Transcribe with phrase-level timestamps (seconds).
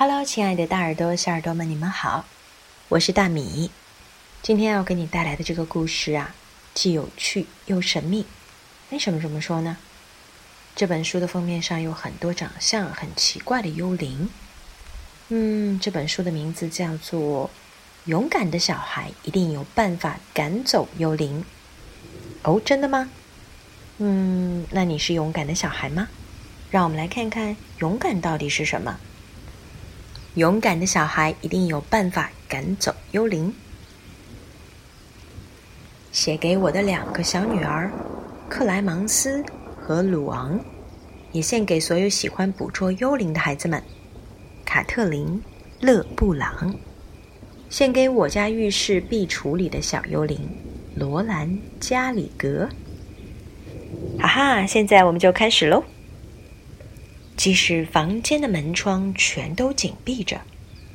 [0.00, 2.24] Hello，亲爱的大耳朵、小耳朵们，你们好，
[2.88, 3.72] 我是大米。
[4.42, 6.36] 今天要给你带来的这个故事啊，
[6.72, 8.24] 既有趣又神秘。
[8.90, 9.76] 为什么这么说呢？
[10.76, 14.30] 这本书的封面上有很多长相很奇怪的幽灵。
[15.30, 17.50] 嗯，这本书的名字叫做
[18.08, 21.44] 《勇敢的小孩一定有办法赶走幽灵》。
[22.48, 23.10] 哦，真的吗？
[23.98, 26.06] 嗯，那你是勇敢的小孩吗？
[26.70, 29.00] 让我们来看看勇敢到底是什么。
[30.34, 33.52] 勇敢的小孩一定有办法赶走幽灵。
[36.12, 37.90] 写给我的两个小女儿，
[38.48, 39.44] 克莱芒斯
[39.76, 40.58] 和鲁昂，
[41.32, 43.82] 也献给所有喜欢捕捉幽灵的孩子们。
[44.64, 45.42] 卡特琳·
[45.86, 46.74] 勒布朗，
[47.70, 50.38] 献给我家浴室壁橱里的小幽灵
[50.94, 51.48] 罗兰·
[51.80, 52.68] 加里格。
[54.18, 55.84] 哈哈，现在我们就开始喽。
[57.38, 60.40] 即使房间的门窗全都紧闭着，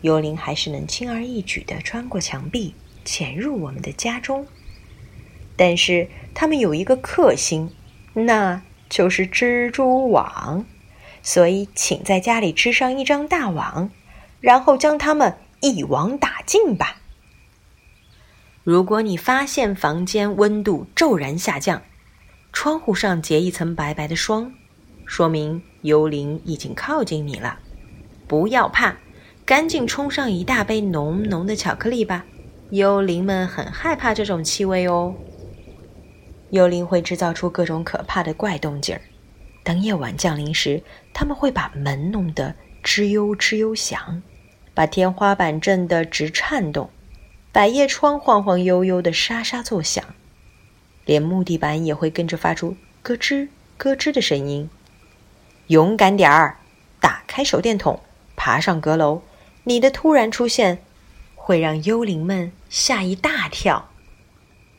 [0.00, 2.74] 幽灵还是能轻而易举的穿过墙壁，
[3.04, 4.46] 潜入我们的家中。
[5.54, 7.70] 但是他们有一个克星，
[8.14, 10.64] 那就是蜘蛛网。
[11.22, 13.90] 所以，请在家里织上一张大网，
[14.40, 17.02] 然后将它们一网打尽吧。
[18.64, 21.82] 如果你发现房间温度骤然下降，
[22.50, 24.54] 窗户上结一层白白的霜，
[25.04, 27.58] 说明幽灵已经靠近你了。
[28.26, 28.96] 不要怕，
[29.44, 32.24] 赶紧冲上一大杯浓浓的巧克力吧。
[32.70, 35.14] 幽灵们很害怕这种气味哦。
[36.50, 39.00] 幽灵会制造出各种可怕的怪动静儿。
[39.62, 44.22] 当夜晚降临时，他们会把门弄得吱悠吱悠响，
[44.72, 46.90] 把天花板震得直颤动，
[47.52, 50.04] 百叶窗晃晃悠悠的沙沙作响。
[51.04, 54.70] 连木地板也会跟着发出咯吱咯吱的声音。
[55.70, 56.56] 勇敢点儿，
[56.98, 58.00] 打开手电筒，
[58.34, 59.22] 爬上阁楼。
[59.62, 60.78] 你的突然出现
[61.36, 63.88] 会让幽灵们吓一大跳。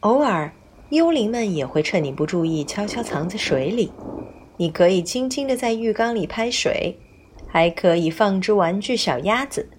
[0.02, 0.52] 偶尔，
[0.90, 3.90] 幽灵们也会趁你不注意悄悄藏在水里。
[4.58, 6.98] 你可以轻轻地在浴缸里拍水，
[7.48, 9.70] 还可以放只玩具小鸭子。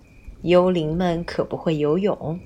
[0.41, 2.41] 幽灵们可不会游泳，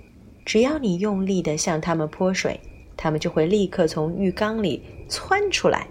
[0.44, 2.58] 只要你用力地向它们泼水。
[2.96, 5.86] 他们就会立刻从浴缸里窜出来。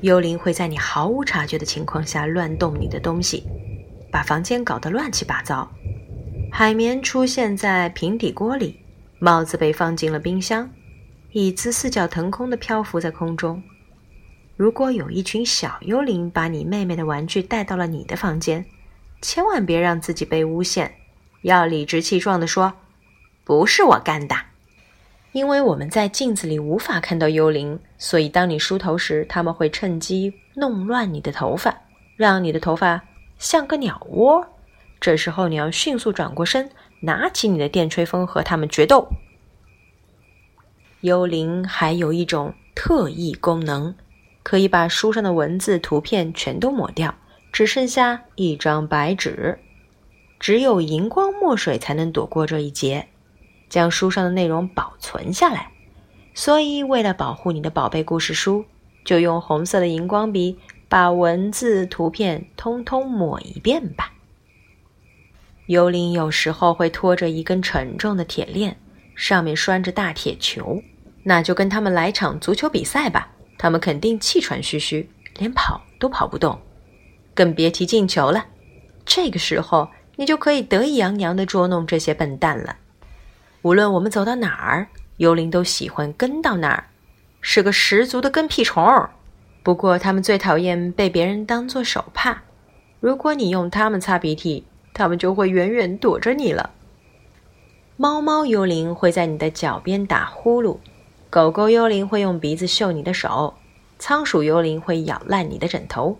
[0.00, 3.42] 幽灵会在你毫无察觉的情况下乱动你的东西，
[4.12, 5.68] 把房间搞得乱七八糟。
[6.52, 8.78] 海绵出现在平底锅里，
[9.18, 10.70] 帽子被放进了冰箱，
[11.32, 13.60] 椅子四脚腾空地漂浮在空中。
[14.56, 18.64] 如果有一群小幽灵把你妹妹的玩具带到了你的房间，
[19.20, 20.94] 千万别让自己被诬陷，
[21.42, 22.72] 要理直气壮地说
[23.44, 24.36] ：“不是我干的。”
[25.38, 31.82] 因为我们在镜子里无法看到幽灵，所以当你梳头时，他们会趁机弄乱你的头发，
[32.16, 33.04] 让你的头发
[33.38, 34.44] 像个鸟窝。
[35.00, 36.68] 这时候你要迅速转过身，
[37.02, 39.08] 拿起你的电吹风和他们决斗。
[41.02, 43.94] 幽灵还有一种特异功能，
[44.42, 47.14] 可以把书上的文字、图片全都抹掉，
[47.52, 49.60] 只剩下一张白纸。
[50.40, 53.06] 只有荧光墨水才能躲过这一劫。
[53.68, 55.70] 将书上的内容保存下来，
[56.34, 58.64] 所以为了保护你的宝贝故事书，
[59.04, 60.58] 就用红色的荧光笔
[60.88, 64.12] 把文字、图片通通抹一遍吧。
[65.66, 68.78] 幽灵有时候会拖着一根沉重的铁链，
[69.14, 70.82] 上面拴着大铁球，
[71.24, 73.28] 那就跟他们来场足球比赛吧。
[73.58, 76.58] 他们肯定气喘吁吁，连跑都跑不动，
[77.34, 78.46] 更别提进球了。
[79.04, 82.76] 这个时候，你就可以得意洋洋地捉弄这些笨蛋了。
[83.68, 86.84] 无论我们走到哪儿，幽灵都喜欢跟到那儿，
[87.42, 89.06] 是个十足的跟屁虫。
[89.62, 92.44] 不过，他们最讨厌被别人当作手帕。
[92.98, 94.64] 如果你用它们擦鼻涕，
[94.94, 96.70] 它们就会远远躲着你了。
[97.98, 100.78] 猫猫幽灵会在你的脚边打呼噜，
[101.28, 103.52] 狗狗幽灵会用鼻子嗅你的手，
[103.98, 106.18] 仓鼠幽灵会咬烂你的枕头。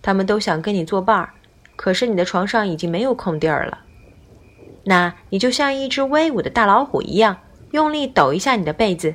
[0.00, 1.30] 它们都想跟你作伴儿，
[1.74, 3.80] 可是你的床上已经没有空地儿了。
[4.84, 7.38] 那你就像一只威武的大老虎一样，
[7.72, 9.14] 用力抖一下你的被子，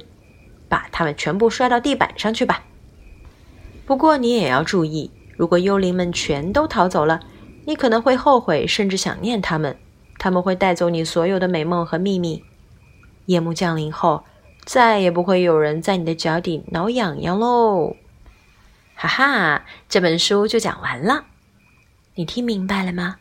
[0.68, 2.64] 把它们全部摔到地板上去吧。
[3.86, 7.20] 不过你也要注意，如果幽灵们全都逃走了，
[7.66, 9.78] 你可能会后悔，甚至想念他们。
[10.18, 12.44] 他们会带走你所有的美梦和秘密。
[13.28, 14.26] 夜幕降临后，
[14.66, 17.96] 再也不会有人在你的脚底挠痒痒喽。
[18.96, 21.26] 哈哈，这本书就讲完了，
[22.16, 23.16] 你听明白了吗？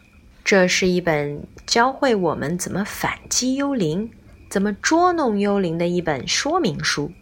[0.49, 4.11] 这是一本教会我们怎么反击幽灵、
[4.49, 7.13] 怎么捉弄幽灵的一本说明书。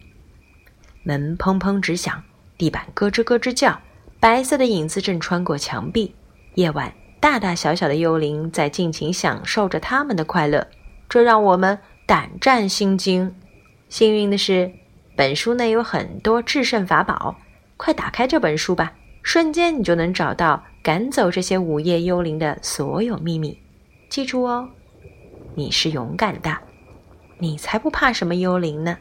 [1.03, 2.23] 门砰砰直响，
[2.57, 3.81] 地板咯吱咯吱叫，
[4.21, 6.15] 白色的影子正穿过墙壁。
[6.53, 10.65] 夜晚大大小小的幽灵在尽情享受着他们的快乐，
[11.09, 13.35] 这让我们胆战心惊。
[13.89, 14.71] 幸运的是，
[15.17, 17.35] 本书内有很多制胜法宝，
[17.75, 18.93] 快打开这本书吧，
[19.27, 23.59] 瞬间你就能找到赶走这些午夜幽灵的所有秘密。
[24.09, 24.69] 记住哦，
[25.53, 26.57] 你是勇敢的，
[27.37, 28.97] 你才不怕什么幽灵呢。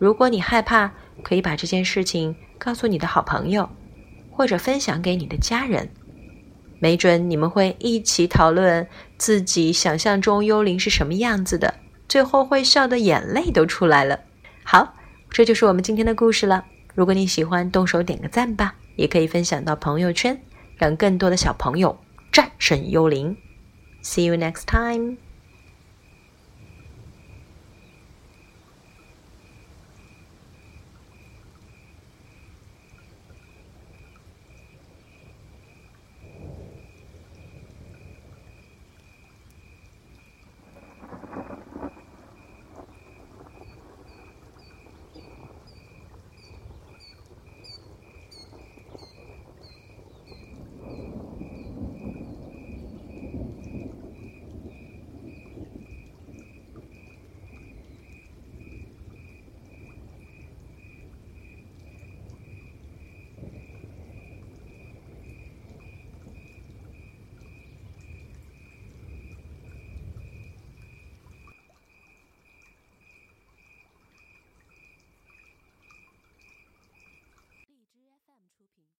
[0.00, 0.90] 如果你害怕，
[1.22, 3.70] 可以把这件事情告诉你的好朋友，
[4.32, 5.88] 或者分享给你的家人。
[6.80, 8.84] 没准你们会一起讨论
[9.16, 11.72] 自己想象中幽灵是什么样子的，
[12.08, 14.18] 最后会笑得眼泪都出来了。
[14.64, 14.92] 好，
[15.30, 16.64] 这就是我们今天的故事了。
[16.96, 20.38] 如果你喜欢，动手点个赞吧，也可以分享到朋友圈，
[20.76, 21.98] 让更多的小朋友
[22.30, 23.34] 战胜幽灵。
[24.02, 25.29] See you next time.